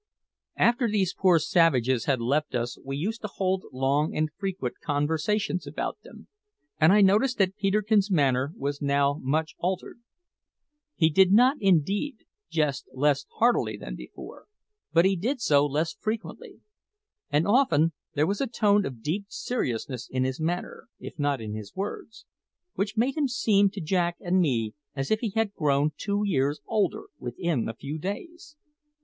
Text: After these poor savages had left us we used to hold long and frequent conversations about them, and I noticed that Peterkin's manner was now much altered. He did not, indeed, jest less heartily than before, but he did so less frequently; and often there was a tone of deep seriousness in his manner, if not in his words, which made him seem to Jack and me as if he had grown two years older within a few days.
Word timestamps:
After 0.57 0.87
these 0.89 1.13
poor 1.13 1.37
savages 1.37 2.05
had 2.05 2.19
left 2.19 2.55
us 2.55 2.75
we 2.83 2.97
used 2.97 3.21
to 3.21 3.27
hold 3.27 3.65
long 3.71 4.15
and 4.15 4.31
frequent 4.35 4.79
conversations 4.81 5.67
about 5.67 5.99
them, 6.01 6.27
and 6.79 6.91
I 6.91 7.01
noticed 7.01 7.37
that 7.37 7.55
Peterkin's 7.55 8.09
manner 8.09 8.51
was 8.57 8.81
now 8.81 9.19
much 9.21 9.53
altered. 9.59 9.99
He 10.95 11.11
did 11.11 11.31
not, 11.31 11.57
indeed, 11.61 12.25
jest 12.49 12.87
less 12.93 13.27
heartily 13.37 13.77
than 13.77 13.93
before, 13.95 14.47
but 14.91 15.05
he 15.05 15.15
did 15.15 15.39
so 15.39 15.67
less 15.67 15.93
frequently; 15.93 16.61
and 17.29 17.45
often 17.45 17.91
there 18.15 18.25
was 18.25 18.41
a 18.41 18.47
tone 18.47 18.87
of 18.87 19.03
deep 19.03 19.25
seriousness 19.27 20.09
in 20.09 20.23
his 20.23 20.39
manner, 20.39 20.87
if 20.97 21.19
not 21.19 21.39
in 21.39 21.53
his 21.53 21.75
words, 21.75 22.25
which 22.73 22.97
made 22.97 23.15
him 23.15 23.27
seem 23.27 23.69
to 23.69 23.79
Jack 23.79 24.17
and 24.19 24.39
me 24.39 24.73
as 24.95 25.11
if 25.11 25.19
he 25.19 25.29
had 25.29 25.53
grown 25.53 25.91
two 25.95 26.23
years 26.25 26.59
older 26.65 27.03
within 27.19 27.69
a 27.69 27.75
few 27.75 27.99
days. 27.99 28.55